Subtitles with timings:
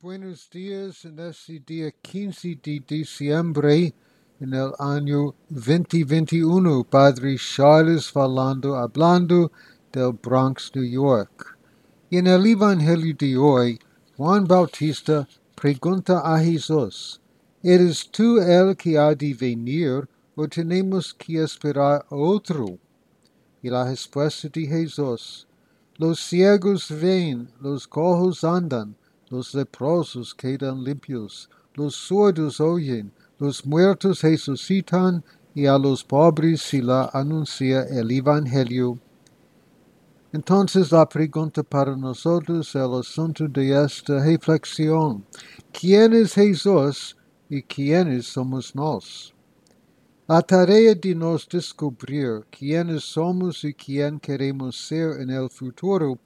[0.00, 3.92] Buenos días en este día 15 de diciembre
[4.38, 6.84] en el año 2021.
[6.84, 9.50] Padre Charles falando, hablando
[9.90, 11.58] del Bronx, New York.
[12.10, 13.80] Y en el de hoy,
[14.16, 15.26] Juan Bautista
[15.56, 17.20] pregunta a Jesús,
[17.60, 22.78] ¿eres tú el que ha de venir o tenemos que esperar otro?
[23.60, 25.48] Y la respuesta de Jesús,
[25.96, 28.94] los ciegos ven, los cojos andan,
[29.30, 35.24] los leprosos quedan limpios, los sordos oyen, los muertos resucitan
[35.54, 38.98] y a los pobres se la anuncia el Evangelio.
[40.32, 45.24] Entonces la pregunta para nosotros el asunto de esta reflexión,
[45.72, 47.16] ¿quién es Jesús
[47.48, 49.34] y quiénes somos nos?
[50.26, 56.18] La tarea de nos descubrir quiénes somos y quién queremos ser en el futuro,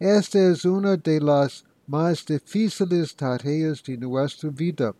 [0.00, 4.94] esta es una de las mais difíceis tareas de nossa vida,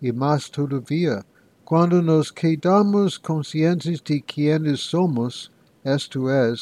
[0.00, 1.24] e mais todavia,
[1.64, 5.50] quando nos quedamos conscientes de quem somos,
[5.84, 6.52] isto é,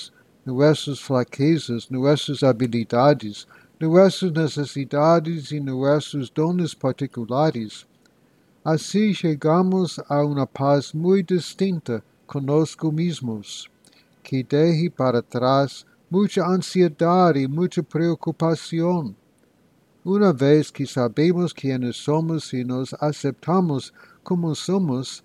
[0.45, 3.47] nossas fraquezas, nossas habilidades,
[3.81, 7.87] nossas necessidades e nossos dons particulares.
[8.65, 13.71] Assim chegamos a uma paz muito distinta conosco mesmos,
[14.23, 19.15] que deixe para trás muita ansiedade e muita preocupação.
[20.05, 25.25] Una vez que sabemos quiénes somos y nos aceptamos como somos,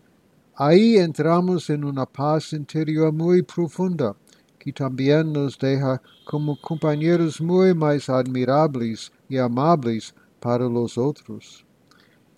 [0.55, 4.15] ahí entramos en una paz interior muy profunda,
[4.57, 11.63] que también nos deja como compañeros muy más admirables y amables para los otros.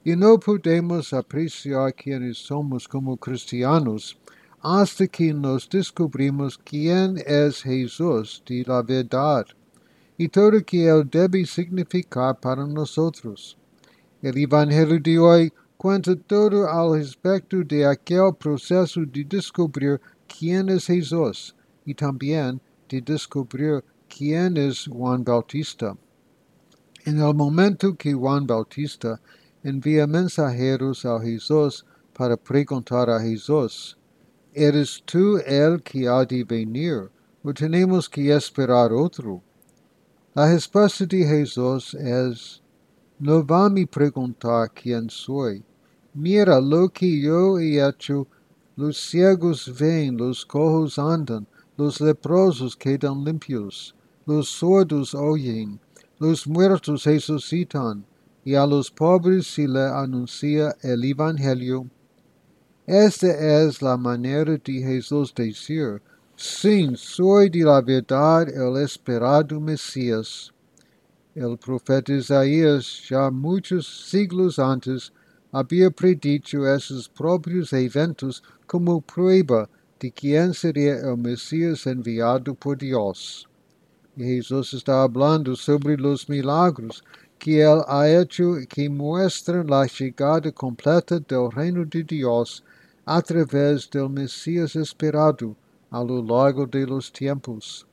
[0.03, 4.17] Y no podemos apreciar quiénes somos como cristianos
[4.61, 9.45] hasta que nos descubrimos quién es Jesús de la verdad
[10.18, 13.58] y todo que Él debe significar para nosotros.
[14.22, 20.88] El Evangelio de hoy cuenta todo al respecto de aquel proceso de descubrir quién es
[20.88, 21.56] Jesús
[21.86, 25.98] y también de descubrir quién es Juan Bautista.
[27.06, 29.20] En el momento que Juan Bautista
[29.64, 33.98] envía mensajeros a Jesús para preguntar a Jesús,
[34.54, 37.12] ¿eres tú el que ha de venir
[37.44, 39.44] o tenemos que esperar otro?
[40.35, 42.62] La respuesta de Jesús es,
[43.19, 45.63] no va a preguntar quién soy.
[46.13, 48.28] Mira lo que yo he hecho.
[48.75, 51.47] Los ciegos ven, los cojos andan,
[51.78, 53.95] los leprosos quedan limpios,
[54.25, 55.79] los sordos oyen,
[56.19, 58.06] los muertos resucitan,
[58.44, 61.90] y a los pobres se le anuncia el Evangelio.
[62.85, 66.01] Esta es la manera de Jesús decir,
[66.38, 70.51] Sim, sou de la verdade, el esperado Messias.
[71.34, 75.13] El profeta Isaías, já muitos siglos antes,
[75.53, 83.47] havia predito esses próprios eventos como prova de quem seria o Messias enviado por Deus.
[84.18, 87.01] E Jesus está falando sobre os milagros
[87.40, 92.62] que ele ha hecho que mostram a chegada completa do reino de Deus
[93.06, 95.56] através do Messias esperado,
[95.95, 97.88] a lo largo de los tiempos.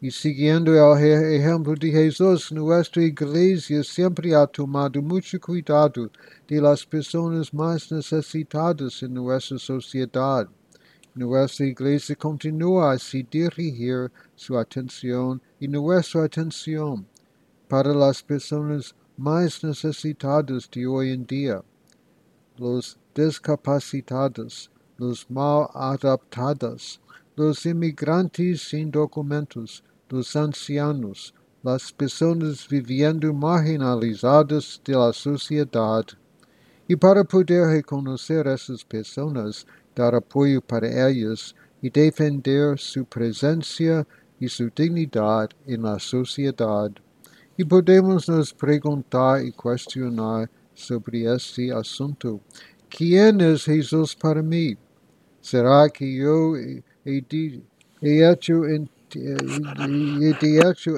[0.00, 6.08] Y siguiendo el ejemplo de Jesús, nuestra iglesia siempre ha tomado mucho cuidado
[6.46, 10.48] de las personas más necesitadas en nuestra sociedad.
[11.12, 17.04] Nuestra iglesia continúa así dirigir su atención y nuestra atención
[17.68, 21.60] para las personas más necesitadas de hoy en día,
[22.56, 27.00] los discapacitados, dos mal adaptados,
[27.34, 31.32] dos imigrantes sem documentos, dos ancianos,
[31.64, 36.18] das pessoas vivendo marginalizadas da sociedade.
[36.86, 44.06] E para poder reconhecer essas pessoas, dar apoio para elas e defender sua presença
[44.38, 46.96] e sua dignidade na sociedade.
[47.56, 52.38] E podemos nos perguntar e questionar sobre esse assunto.
[52.90, 54.76] Quem é Jesus para mim?
[55.42, 57.62] Será que eu e de
[58.02, 58.64] hecho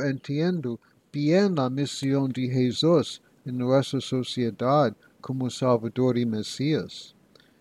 [0.04, 0.80] entendo
[1.12, 7.14] bem a missão de Jesus em nossa sociedade como Salvador e Messias?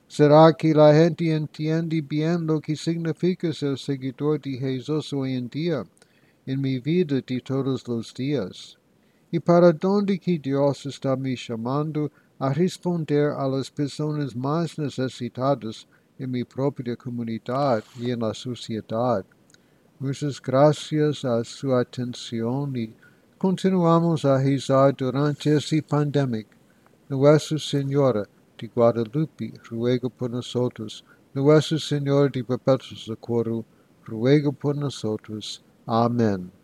[0.10, 5.48] Será que a gente entende bem o que significa ser seguidor de Jesus hoje em
[5.48, 5.86] dia,
[6.48, 8.76] em minha vida de todos os dias?
[9.32, 15.88] E para onde que Deus está me chamando a responder às pessoas mais necessitadas
[16.22, 19.26] en mi propia comunidad y en la sociedad.
[20.00, 22.94] Muchas gracias a su atención y
[23.40, 26.48] continuamos a rezar durante esse pandemic.
[27.10, 28.24] Nuestra Senhora
[28.58, 31.04] de Guadalupe, ruega por nosotros.
[31.34, 33.66] Nuestra Senhora de Perpetuo Socorro,
[34.06, 35.64] ruega por nosotros.
[35.88, 36.61] Amén.